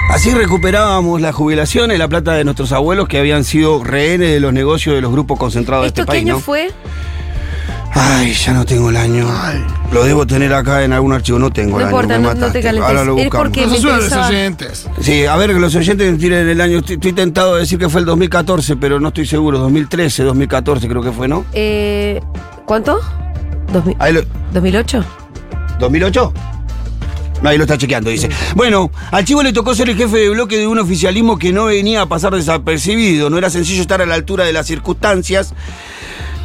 Así 0.10 0.34
recuperábamos 0.34 1.20
la 1.20 1.34
jubilación 1.34 1.92
y 1.92 1.98
la 1.98 2.08
plata 2.08 2.32
de 2.36 2.46
nuestros 2.46 2.72
abuelos 2.72 3.10
que 3.10 3.20
habían 3.20 3.44
sido 3.44 3.84
rehenes 3.84 4.32
de 4.32 4.40
los 4.40 4.54
negocios 4.54 4.96
de 4.96 5.02
los 5.02 5.12
grupos 5.12 5.38
concentrados 5.38 5.84
de 5.84 5.88
¿Esto 5.90 6.02
este 6.04 6.10
qué 6.10 6.16
país, 6.16 6.24
año 6.24 6.36
¿no? 6.36 6.40
fue? 6.40 6.72
Ay, 8.00 8.34
ya 8.34 8.54
no 8.54 8.66
tengo 8.66 8.90
el 8.90 8.98
año. 8.98 9.28
Lo 9.92 10.04
debo 10.04 10.28
tener 10.28 10.54
acá 10.54 10.84
en 10.84 10.94
algún 10.94 11.14
archivo, 11.14 11.40
no 11.40 11.50
tengo 11.52 11.72
No 11.72 11.78
el 11.80 11.86
año. 11.88 11.90
importa, 11.96 12.18
me 12.18 12.24
no- 12.24 12.30
no 12.30 12.34
te 12.36 12.40
mataste. 12.42 12.62
calentes. 12.62 12.88
Ahora 12.90 13.04
lo 13.04 13.18
Es 13.18 13.24
buscamos. 13.26 13.48
porque- 13.48 13.66
No 13.66 13.98
los 13.98 14.12
oyentes. 14.12 14.88
Sí, 15.02 15.26
a 15.26 15.36
ver, 15.36 15.54
que 15.54 15.60
los 15.60 15.74
oyentes 15.76 16.18
tiren 16.20 16.48
el 16.48 16.62
año. 16.62 16.78
Estoy, 16.80 16.96
estoy 16.96 17.14
tentado 17.14 17.56
de 17.56 17.62
decir 17.62 17.80
que 17.80 17.90
fue 17.90 18.02
el 18.02 18.06
2014, 18.06 18.76
pero 18.76 19.00
no 19.00 19.08
estoy 19.08 19.26
seguro. 19.26 19.58
2013, 19.60 20.24
2014 20.24 20.88
creo 20.88 21.02
que 21.02 21.12
fue, 21.12 21.28
¿no? 21.28 21.46
Eh, 21.54 22.22
¿Cuánto? 22.66 23.00
¿2000 23.74 23.96
Ahí 24.00 24.14
lo- 24.14 24.22
¿2008? 24.54 25.04
¿2008? 25.80 26.34
No, 27.42 27.50
ahí 27.50 27.58
lo 27.58 27.64
está 27.66 27.78
chequeando, 27.78 28.10
dice. 28.10 28.30
Bueno, 28.56 28.90
al 29.12 29.24
Chivo 29.24 29.44
le 29.44 29.54
tocó 29.54 29.74
ser 29.76 29.90
el 29.90 29.96
jefe 29.96 30.18
de 30.18 30.30
bloque 30.30 30.58
de 30.58 30.66
un 30.68 30.80
oficialismo 30.80 31.38
que 31.38 31.54
no 31.54 31.66
venía 31.66 32.02
a 32.02 32.06
pasar 32.08 32.34
desapercibido. 32.34 33.30
No 33.30 33.38
era 33.38 33.50
sencillo 33.52 33.82
estar 33.82 34.02
a 34.02 34.06
la 34.08 34.16
altura 34.16 34.44
de 34.44 34.54
las 34.54 34.66
circunstancias 34.66 35.54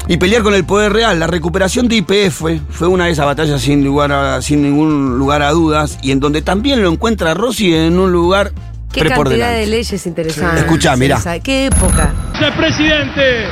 y 0.09 0.17
pelear 0.17 0.43
con 0.43 0.55
el 0.55 0.65
poder 0.65 0.93
real. 0.93 1.19
La 1.19 1.27
recuperación 1.27 1.89
de 1.89 1.97
IPF 1.97 2.43
fue 2.71 2.89
una 2.89 3.07
de 3.07 3.13
esas 3.13 3.27
batallas 3.27 3.61
sin, 3.61 3.85
lugar 3.85 4.13
a- 4.13 4.43
sin 4.43 4.63
ningún 4.63 5.19
lugar 5.19 5.43
a 5.43 5.51
dudas 5.51 5.99
y 6.03 6.11
en 6.11 6.21
donde 6.21 6.43
también 6.43 6.83
lo 6.83 6.91
encuentra 6.91 7.35
Rossi 7.35 7.75
en 7.75 7.99
un 7.99 8.11
lugar 8.13 8.53
Qué 8.93 9.01
cantidad 9.01 9.17
preponderante. 9.17 9.61
de 9.61 9.67
leyes 9.67 10.07
interesantes. 10.07 10.61
Escuchá, 10.63 10.97
mirá. 10.97 11.17
Esa- 11.17 11.39
Qué 11.41 11.67
época. 11.67 12.13
Señor 12.35 12.53
presidente, 12.55 13.45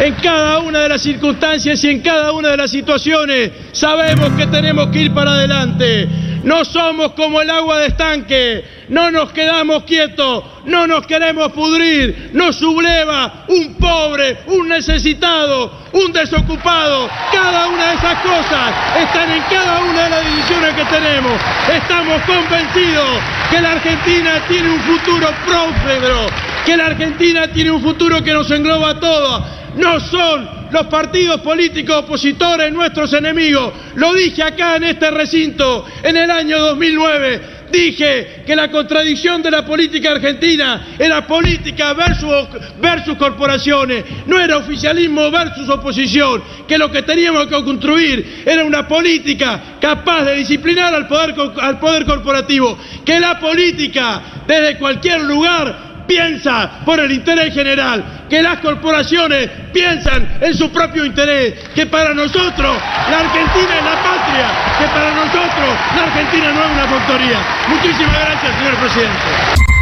en 0.00 0.14
cada 0.22 0.60
una 0.60 0.78
de 0.80 0.88
las 0.88 1.02
circunstancias 1.02 1.82
y 1.84 1.88
en 1.88 2.00
cada 2.00 2.32
una 2.32 2.48
de 2.50 2.56
las 2.56 2.70
situaciones 2.70 3.50
sabemos 3.72 4.30
que 4.38 4.46
tenemos 4.46 4.86
que 4.88 5.02
ir 5.02 5.14
para 5.14 5.32
adelante. 5.32 6.08
No 6.42 6.64
somos 6.64 7.12
como 7.12 7.40
el 7.40 7.50
agua 7.50 7.80
de 7.80 7.88
estanque, 7.88 8.64
no 8.88 9.10
nos 9.10 9.30
quedamos 9.32 9.84
quietos, 9.84 10.42
no 10.64 10.86
nos 10.86 11.06
queremos 11.06 11.52
pudrir, 11.52 12.30
nos 12.32 12.56
subleva 12.56 13.44
un 13.48 13.74
pobre, 13.74 14.38
un 14.46 14.68
necesitado, 14.68 15.70
un 15.92 16.12
desocupado. 16.12 17.10
Cada 17.30 17.68
una 17.68 17.88
de 17.88 17.94
esas 17.94 18.20
cosas 18.22 18.72
están 18.98 19.30
en 19.30 19.42
cada 19.50 19.80
una 19.80 20.04
de 20.04 20.10
las 20.10 20.24
decisiones 20.24 20.74
que 20.74 20.84
tenemos. 20.84 21.32
Estamos 21.74 22.22
convencidos 22.22 23.18
que 23.50 23.60
la 23.60 23.72
Argentina 23.72 24.42
tiene 24.48 24.70
un 24.70 24.80
futuro 24.80 25.28
próspero, 25.46 26.26
que 26.64 26.76
la 26.76 26.86
Argentina 26.86 27.48
tiene 27.48 27.70
un 27.70 27.82
futuro 27.82 28.22
que 28.24 28.32
nos 28.32 28.50
engloba 28.50 28.90
a 28.90 29.00
todos. 29.00 29.59
No 29.76 30.00
son 30.00 30.48
los 30.72 30.86
partidos 30.86 31.40
políticos 31.40 31.96
opositores 31.96 32.72
nuestros 32.72 33.12
enemigos. 33.12 33.72
Lo 33.94 34.12
dije 34.14 34.42
acá 34.42 34.76
en 34.76 34.84
este 34.84 35.10
recinto 35.10 35.84
en 36.02 36.16
el 36.16 36.30
año 36.30 36.58
2009. 36.58 37.60
Dije 37.70 38.42
que 38.44 38.56
la 38.56 38.68
contradicción 38.68 39.42
de 39.42 39.50
la 39.50 39.64
política 39.64 40.10
argentina 40.10 40.88
era 40.98 41.24
política 41.24 41.92
versus, 41.94 43.16
corporaciones, 43.16 44.04
no 44.26 44.40
era 44.40 44.56
oficialismo 44.56 45.30
versus 45.30 45.68
oposición, 45.68 46.42
que 46.66 46.76
lo 46.76 46.90
que 46.90 47.02
teníamos 47.02 47.46
que 47.46 47.62
construir 47.62 48.42
era 48.44 48.64
una 48.64 48.88
política 48.88 49.76
capaz 49.80 50.24
de 50.24 50.36
disciplinar 50.36 50.92
al 50.94 51.06
poder 51.06 52.04
corporativo, 52.04 52.76
que 53.04 53.20
la 53.20 53.38
política 53.38 54.20
desde 54.48 54.76
cualquier 54.76 55.20
lugar 55.20 55.89
piensa 56.14 56.80
por 56.84 56.98
el 56.98 57.12
interés 57.12 57.54
general, 57.54 58.26
que 58.28 58.42
las 58.42 58.58
corporaciones 58.58 59.48
piensan 59.72 60.38
en 60.40 60.54
su 60.54 60.68
propio 60.72 61.04
interés, 61.04 61.54
que 61.72 61.86
para 61.86 62.12
nosotros 62.12 62.76
la 63.10 63.18
Argentina 63.20 63.78
es 63.78 63.84
la 63.84 64.02
patria, 64.02 64.46
que 64.80 64.86
para 64.86 65.14
nosotros 65.14 65.68
la 65.94 66.02
Argentina 66.02 66.52
no 66.52 66.64
es 66.64 66.70
una 66.72 66.88
factoría. 66.88 67.38
Muchísimas 67.68 68.18
gracias, 68.26 68.58
señor 68.58 68.74
presidente. 68.80 69.28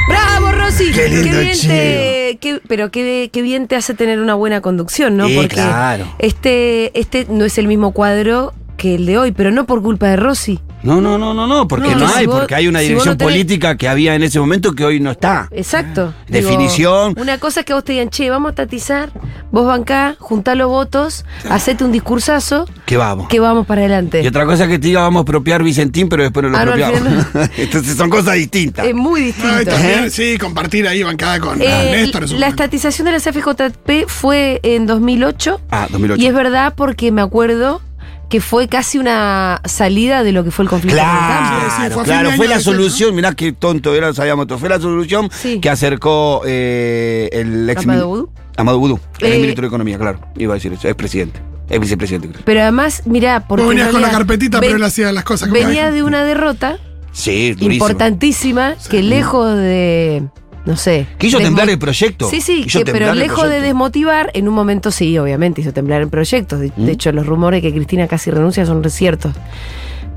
¡Bravo, 0.08 0.52
Rosy! 0.52 0.92
Qué 0.92 1.08
lindo 1.08 1.40
bien 1.40 1.58
te, 1.62 2.38
qué- 2.42 2.60
pero 2.68 2.90
qué, 2.90 3.30
qué 3.32 3.40
bien 3.40 3.66
te 3.66 3.76
hace 3.76 3.94
tener 3.94 4.20
una 4.20 4.34
buena 4.34 4.60
conducción, 4.60 5.16
¿no? 5.16 5.28
Sí, 5.28 5.34
Porque 5.34 5.56
claro. 5.56 6.14
este, 6.18 6.98
este 6.98 7.26
no 7.30 7.46
es 7.46 7.56
el 7.56 7.66
mismo 7.68 7.92
cuadro 7.92 8.52
que 8.76 8.96
el 8.96 9.06
de 9.06 9.16
hoy, 9.16 9.32
pero 9.32 9.50
no 9.50 9.64
por 9.64 9.82
culpa 9.82 10.08
de 10.08 10.16
Rosy. 10.16 10.60
No, 10.82 11.00
no, 11.00 11.18
no, 11.18 11.34
no, 11.34 11.46
no, 11.46 11.66
porque 11.66 11.88
No, 11.90 11.96
no, 11.96 12.06
que 12.06 12.12
si 12.12 12.18
hay, 12.20 12.26
vos- 12.26 12.38
porque 12.38 12.54
hay 12.54 12.68
una 12.68 12.78
si 12.80 12.86
dirección 12.86 13.14
no 13.18 13.18
tenés- 13.18 13.28
política 13.32 13.76
que 13.76 13.88
había 13.88 14.14
en 14.14 14.22
ese 14.22 14.38
momento 14.38 14.72
que 14.74 14.84
hoy 14.84 15.00
no 15.00 15.10
está. 15.10 15.48
Exacto. 15.50 16.14
Definición. 16.28 17.14
una 17.18 17.38
cosa 17.38 17.60
es 17.60 17.66
que 17.66 17.74
vos 17.74 17.82
te 17.84 17.92
digan, 17.92 18.10
che, 18.10 18.30
vamos 18.30 18.52
a 18.52 18.54
tatizar, 18.54 19.10
vos 19.50 19.66
bancá, 19.66 20.14
juntá 20.18 20.54
los 20.54 20.68
votos, 20.68 21.24
hacete 21.50 21.84
un 21.84 21.92
discursazo, 21.92 22.66
Que 22.86 22.96
vamos. 22.96 23.28
que 23.28 23.40
vamos 23.40 23.66
para 23.66 23.80
adelante. 23.80 24.22
Y 24.22 24.26
otra 24.28 24.46
cosa 24.46 24.64
es 24.64 24.70
que 24.70 24.78
te 24.78 24.86
diga 24.88 25.00
vamos 25.00 25.20
a 25.20 25.22
apropiar 25.22 25.62
Vicentín, 25.62 26.08
pero 26.08 26.22
después 26.22 26.44
no 26.44 26.50
lo 26.50 26.58
Ah, 26.58 26.62
apropiamos. 26.62 27.26
Entonces 27.56 27.96
son 27.96 28.08
cosas 28.10 28.34
distintas. 28.34 28.86
Es 28.86 28.94
muy 28.94 29.20
distinto. 29.22 29.64
también, 29.64 30.10
sí, 30.10 30.38
compartir 30.38 30.86
ahí 30.86 31.02
bancada 31.02 31.40
con 31.40 31.60
Eh, 31.60 31.66
Néstor. 31.92 32.22
la 32.22 32.28
momento. 32.28 32.46
estatización 32.48 33.06
de 33.06 33.12
la 33.12 33.18
CFJP 33.20 34.06
fue 34.06 34.60
en 34.62 34.86
2008. 34.86 35.60
Ah, 35.70 35.86
2008. 35.90 36.22
Y 36.22 36.26
es 36.26 36.34
verdad 36.34 36.74
porque 36.76 37.10
me 37.12 37.20
acuerdo 37.22 37.80
que 38.28 38.40
fue 38.40 38.68
casi 38.68 38.98
una 38.98 39.60
salida 39.64 40.22
de 40.22 40.32
lo 40.32 40.44
que 40.44 40.50
fue 40.50 40.64
el 40.64 40.68
conflicto. 40.68 40.98
Sí, 40.98 41.04
Claro, 41.04 41.94
fue 41.94 42.04
claro, 42.04 42.30
fue 42.32 42.46
la 42.48 42.60
solución, 42.60 43.14
mirá 43.14 43.34
qué 43.34 43.52
tonto 43.52 43.94
era, 43.94 44.12
sabíamos 44.12 44.46
todo. 44.46 44.58
Fue 44.58 44.68
la 44.68 44.78
solución 44.80 45.30
Sí. 45.32 45.60
que 45.60 45.70
acercó 45.70 46.42
eh, 46.46 47.30
el 47.32 47.68
ex 47.70 47.84
Amado 47.84 48.06
Boudou. 48.08 48.30
Amado 48.56 48.78
Boudou, 48.78 49.00
el 49.20 49.32
Eh, 49.32 49.38
ministro 49.38 49.62
de 49.62 49.68
Economía, 49.68 49.96
claro. 49.98 50.20
Iba 50.36 50.52
a 50.52 50.56
decir 50.56 50.72
eso, 50.72 50.88
es 50.88 50.94
presidente, 50.94 51.40
es 51.70 51.80
vicepresidente. 51.80 52.28
creo. 52.28 52.42
Pero 52.44 52.60
además, 52.62 53.02
mirá, 53.06 53.46
porque. 53.48 53.62
Vos 53.64 53.70
venías 53.70 53.86
en 53.88 53.92
con 53.92 54.02
la 54.02 54.10
carpetita, 54.10 54.60
ven- 54.60 54.68
pero 54.68 54.76
él 54.78 54.84
hacía 54.84 55.10
las 55.12 55.24
cosas 55.24 55.48
como 55.48 55.60
Venía 55.60 55.90
de 55.90 56.02
una 56.02 56.22
derrota 56.24 56.78
Sí, 57.12 57.52
durísimo. 57.54 57.86
importantísima 57.86 58.74
que 58.90 59.02
lejos 59.02 59.56
de. 59.56 60.24
No 60.68 60.76
sé. 60.76 61.06
Quiso 61.16 61.38
desmo- 61.38 61.44
temblar 61.44 61.70
el 61.70 61.78
proyecto. 61.78 62.28
Sí, 62.28 62.42
sí, 62.42 62.64
que- 62.64 62.84
pero 62.84 63.14
lejos 63.14 63.48
de 63.48 63.62
desmotivar, 63.62 64.30
en 64.34 64.48
un 64.48 64.54
momento 64.54 64.90
sí, 64.90 65.16
obviamente 65.18 65.62
hizo 65.62 65.72
temblar 65.72 66.02
el 66.02 66.08
proyecto. 66.08 66.58
De, 66.58 66.70
¿Mm? 66.76 66.84
de 66.84 66.92
hecho, 66.92 67.10
los 67.10 67.26
rumores 67.26 67.62
que 67.62 67.72
Cristina 67.72 68.06
casi 68.06 68.30
renuncia 68.30 68.66
son 68.66 68.88
ciertos. 68.90 69.34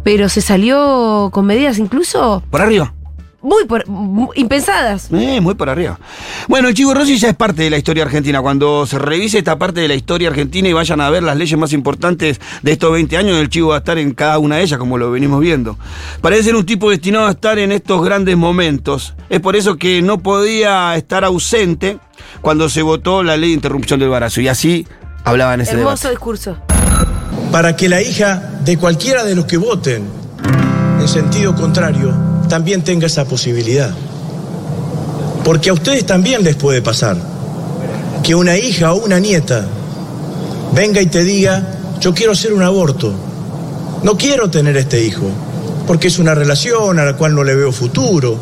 Pero 0.04 0.28
se 0.28 0.42
salió 0.42 1.30
con 1.32 1.46
medidas 1.46 1.78
incluso 1.78 2.44
Por 2.50 2.62
arriba. 2.62 2.94
Muy, 3.42 3.66
por- 3.66 3.88
muy 3.88 4.30
impensadas. 4.36 5.10
Eh, 5.12 5.42
muy 5.42 5.56
por 5.56 5.70
arriba. 5.70 6.00
Bueno, 6.48 6.68
el 6.68 6.74
Chivo 6.74 6.94
Rossi 6.94 7.18
ya 7.18 7.30
es 7.30 7.36
parte 7.36 7.64
de 7.64 7.70
la 7.70 7.78
historia 7.78 8.04
argentina. 8.04 8.42
Cuando 8.42 8.86
se 8.86 9.00
revise 9.00 9.38
esta 9.40 9.58
parte 9.58 9.82
de 9.82 9.88
la 9.88 9.96
historia 9.96 10.30
argentina 10.30 10.70
y 10.70 10.74
vayan 10.74 11.02
a 11.02 11.10
ver 11.10 11.24
las 11.24 11.36
leyes 11.38 11.58
más 11.60 11.74
importantes 11.74 12.40
de 12.62 12.72
estos 12.72 12.92
20 12.92 13.18
años, 13.18 13.38
el 13.38 13.50
Chivo 13.50 13.70
va 13.70 13.76
a 13.76 13.80
estar 13.80 13.98
en 13.98 14.14
cada 14.14 14.38
una 14.40 14.58
de 14.58 14.64
ellas, 14.64 14.78
como 14.80 14.98
lo 14.98 15.10
venimos 15.12 15.40
viendo. 15.40 15.78
Parece 16.22 16.44
ser 16.44 16.56
un 16.56 16.66
tipo 16.66 16.90
destinado 16.90 17.26
a 17.28 17.32
estar 17.32 17.58
en 17.60 17.72
estos 17.72 18.04
grandes 18.04 18.38
momentos. 18.38 19.16
Es 19.30 19.40
por 19.40 19.56
eso 19.56 19.78
que 19.78 20.02
no 20.02 20.20
podía 20.20 20.96
estar 20.96 21.24
ausente 21.24 21.98
cuando 22.42 22.70
se 22.70 22.82
votó 22.82 23.24
la 23.24 23.38
ley 23.38 23.50
de 23.50 23.56
interrupción 23.56 24.00
del 24.00 24.08
embarazo. 24.08 24.42
Y 24.42 24.48
así 24.48 24.88
hablaba 25.24 25.54
en 25.56 25.62
ese 25.62 25.72
Hermoso 25.72 26.08
debate. 26.08 26.10
discurso. 26.10 26.58
para 27.52 27.76
que 27.76 27.90
la 27.90 28.02
hija 28.02 28.36
de 28.64 28.78
cualquiera 28.78 29.24
de 29.26 29.36
los 29.36 29.46
que 29.46 29.58
voten 29.58 30.04
en 31.00 31.08
sentido 31.08 31.54
contrario 31.56 32.14
también 32.52 32.82
tenga 32.82 33.08
esa 33.08 33.24
posibilidad. 33.24 33.92
Porque 35.46 35.70
a 35.70 35.74
ustedes 35.74 36.06
también 36.06 36.44
les 36.44 36.58
puede 36.58 36.82
pasar 36.82 37.16
que 38.24 38.36
una 38.36 38.58
hija 38.58 38.92
o 38.92 39.06
una 39.06 39.20
nieta 39.20 39.66
venga 40.76 41.02
y 41.02 41.06
te 41.06 41.24
diga, 41.24 41.66
yo 42.02 42.14
quiero 42.14 42.34
hacer 42.34 42.52
un 42.52 42.62
aborto, 42.62 43.14
no 44.04 44.18
quiero 44.18 44.50
tener 44.50 44.76
este 44.76 45.02
hijo, 45.02 45.30
porque 45.88 46.10
es 46.10 46.20
una 46.20 46.36
relación 46.36 47.00
a 47.00 47.06
la 47.06 47.16
cual 47.16 47.36
no 47.36 47.46
le 47.46 47.56
veo 47.56 47.72
futuro, 47.72 48.38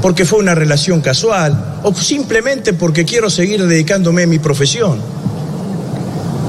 porque 0.00 0.24
fue 0.24 0.38
una 0.38 0.54
relación 0.54 1.02
casual, 1.02 1.80
o 1.82 1.94
simplemente 1.94 2.72
porque 2.72 3.04
quiero 3.04 3.28
seguir 3.28 3.66
dedicándome 3.66 4.22
a 4.22 4.26
mi 4.26 4.38
profesión. 4.38 4.98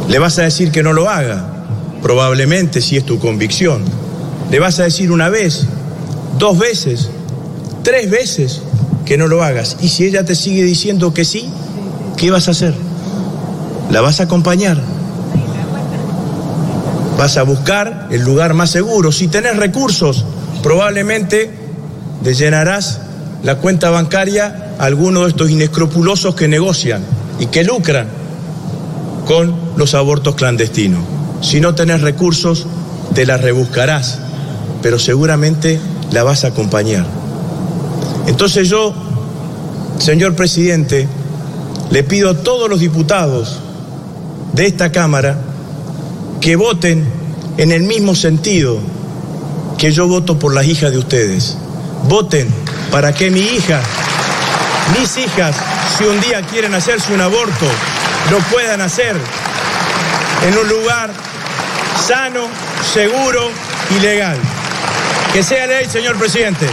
Le 0.08 0.20
vas 0.20 0.40
a 0.40 0.44
decir 0.44 0.72
que 0.72 0.84
no 0.84 0.94
lo 0.94 1.10
haga, 1.10 1.66
probablemente 2.02 2.80
si 2.80 2.96
es 2.96 3.06
tu 3.06 3.20
convicción. 3.20 3.84
Le 4.50 4.60
vas 4.60 4.80
a 4.80 4.84
decir 4.84 5.12
una 5.12 5.28
vez, 5.28 5.68
dos 6.44 6.60
veces, 6.60 7.08
tres 7.84 8.10
veces 8.10 8.62
que 9.06 9.18
no 9.18 9.28
lo 9.28 9.42
hagas. 9.44 9.78
Y 9.80 9.88
si 9.88 10.04
ella 10.04 10.26
te 10.26 10.36
sigue 10.36 10.62
diciendo 10.64 11.14
que 11.14 11.24
sí, 11.24 11.50
¿qué 12.18 12.32
vas 12.32 12.50
a 12.50 12.52
hacer? 12.52 12.74
¿La 13.90 14.02
vas 14.02 14.20
a 14.20 14.24
acompañar? 14.24 14.78
Vas 17.18 17.38
a 17.38 17.44
buscar 17.44 18.10
el 18.12 18.24
lugar 18.24 18.56
más 18.56 18.72
seguro. 18.72 19.14
Si 19.14 19.30
tenés 19.30 19.56
recursos, 19.56 20.26
probablemente 20.62 21.50
le 22.26 22.34
llenarás 22.34 23.00
la 23.42 23.60
cuenta 23.60 23.90
bancaria 23.90 24.74
a 24.80 24.84
alguno 24.84 25.22
de 25.22 25.30
estos 25.30 25.50
inescrupulosos 25.50 26.36
que 26.36 26.50
negocian 26.50 27.06
y 27.40 27.46
que 27.46 27.64
lucran 27.64 28.10
con 29.26 29.56
los 29.78 29.94
abortos 29.94 30.36
clandestinos. 30.36 31.06
Si 31.40 31.62
no 31.62 31.74
tenés 31.74 32.02
recursos, 32.02 32.68
te 33.16 33.26
la 33.26 33.38
rebuscarás, 33.38 34.20
pero 34.82 35.00
seguramente 35.00 35.80
la 36.14 36.24
vas 36.24 36.46
a 36.46 36.50
acompañar. 36.50 37.06
Entonces 38.28 38.70
yo, 38.70 38.94
señor 39.98 40.36
presidente, 40.36 41.08
le 41.90 42.04
pido 42.04 42.30
a 42.30 42.36
todos 42.36 42.70
los 42.70 42.80
diputados 42.80 43.60
de 44.54 44.68
esta 44.68 44.92
Cámara 44.92 45.38
que 46.40 46.56
voten 46.56 47.04
en 47.58 47.72
el 47.72 47.84
mismo 47.84 48.14
sentido 48.16 48.78
que 49.78 49.92
yo 49.92 50.08
voto 50.08 50.38
por 50.38 50.54
las 50.54 50.68
hijas 50.68 50.92
de 50.92 51.00
ustedes. 51.00 51.58
Voten 52.08 52.48
para 52.92 53.12
que 53.14 53.32
mi 53.32 53.42
hija, 53.42 53.82
mis 55.00 55.18
hijas, 55.18 55.56
si 55.98 56.04
un 56.04 56.22
día 56.22 56.42
quieren 56.44 56.76
hacerse 56.76 57.12
un 57.14 57.22
aborto, 57.22 57.66
lo 58.30 58.38
puedan 58.52 58.82
hacer 58.82 59.16
en 60.48 60.58
un 60.58 60.70
lugar 60.70 61.12
sano, 62.08 62.48
seguro 62.94 63.50
y 63.98 64.00
legal. 64.00 64.38
Que 65.34 65.42
sea 65.44 65.66
ley, 65.66 65.86
señor 65.86 66.16
presidente. 66.18 66.68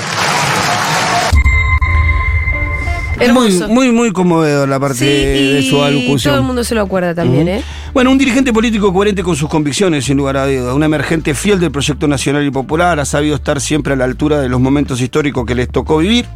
Muy, 3.17 3.27
Hermoso. 3.27 3.69
muy, 3.69 3.93
muy 3.93 4.13
conmovedor 4.13 4.67
la 4.69 4.81
parte 4.81 4.99
Sí, 4.99 5.05
de 5.05 5.63
su 5.69 5.77
y 5.77 5.81
alocución. 5.83 6.33
todo 6.33 6.41
el 6.41 6.47
mundo 6.47 6.65
se 6.65 6.75
lo 6.75 6.81
acuerda 6.81 7.15
también, 7.15 7.49
¿eh? 7.49 7.63
Bueno, 7.93 8.11
un 8.11 8.19
dirigente 8.19 8.51
político 8.53 8.93
coherente 8.95 9.23
con 9.23 9.37
sus 9.37 9.49
convicciones, 9.49 10.07
sin 10.07 10.17
lugar 10.17 10.39
a 10.39 10.47
dudas. 10.47 10.75
Un 10.75 10.83
emergente 10.83 11.35
fiel 11.35 11.61
del 11.61 11.71
proyecto 11.71 12.07
nacional 12.09 12.47
y 12.47 12.51
popular. 12.51 12.99
Ha 12.99 13.05
sabido 13.05 13.35
estar 13.37 13.61
siempre 13.61 13.93
a 13.93 13.97
la 13.97 14.05
altura 14.05 14.41
de 14.41 14.49
los 14.49 14.59
momentos 14.61 15.01
históricos 15.03 15.45
que 15.47 15.55
les 15.55 15.69
tocó 15.69 15.99
vivir. 15.99 16.27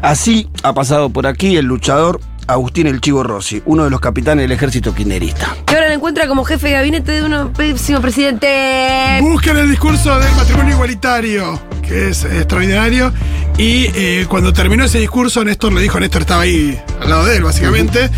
Así 0.00 0.48
ha 0.62 0.72
pasado 0.74 1.10
por 1.10 1.26
aquí 1.26 1.56
el 1.56 1.66
luchador 1.66 2.20
Agustín 2.46 2.86
El 2.86 3.00
Chivo 3.00 3.22
Rossi, 3.22 3.62
uno 3.66 3.84
de 3.84 3.90
los 3.90 4.00
capitanes 4.00 4.44
del 4.44 4.52
ejército 4.52 4.94
kirchnerista. 4.94 5.56
Que 5.66 5.74
ahora 5.74 5.88
lo 5.88 5.94
encuentra 5.94 6.26
como 6.26 6.44
jefe 6.44 6.68
de 6.68 6.72
gabinete 6.74 7.12
de 7.12 7.22
un 7.22 7.52
pésimo 7.52 8.00
presidente. 8.00 9.18
Buscan 9.20 9.56
el 9.56 9.70
discurso 9.70 10.18
del 10.18 10.34
matrimonio 10.34 10.74
igualitario, 10.74 11.60
que 11.86 12.10
es 12.10 12.24
extraordinario. 12.24 13.12
Y 13.58 13.86
eh, 13.94 14.26
cuando 14.28 14.52
terminó 14.52 14.84
ese 14.84 14.98
discurso, 14.98 15.44
Néstor 15.44 15.72
le 15.72 15.80
dijo, 15.80 16.00
Néstor 16.00 16.22
estaba 16.22 16.42
ahí 16.42 16.80
al 17.00 17.10
lado 17.10 17.26
de 17.26 17.36
él, 17.36 17.44
básicamente, 17.44 18.10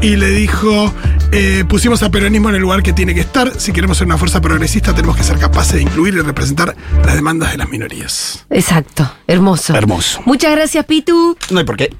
y 0.00 0.16
le 0.16 0.28
dijo, 0.30 0.92
eh, 1.32 1.64
pusimos 1.68 2.02
al 2.02 2.10
peronismo 2.10 2.50
en 2.50 2.56
el 2.56 2.60
lugar 2.60 2.82
que 2.82 2.92
tiene 2.92 3.14
que 3.14 3.22
estar. 3.22 3.58
Si 3.58 3.72
queremos 3.72 3.98
ser 3.98 4.06
una 4.06 4.18
fuerza 4.18 4.40
progresista, 4.40 4.94
tenemos 4.94 5.16
que 5.16 5.24
ser 5.24 5.38
capaces 5.38 5.74
de 5.74 5.82
incluir 5.82 6.14
y 6.14 6.20
representar 6.20 6.76
las 7.04 7.14
demandas 7.14 7.50
de 7.50 7.58
las 7.58 7.68
minorías. 7.68 8.44
Exacto, 8.50 9.10
hermoso. 9.26 9.74
Hermoso. 9.74 10.20
Muchas 10.26 10.52
gracias, 10.52 10.84
Pitu. 10.84 11.36
No 11.50 11.58
hay 11.58 11.64
por 11.64 11.76
qué. 11.76 11.90